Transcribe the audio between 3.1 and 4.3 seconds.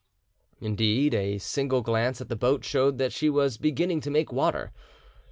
she was beginning to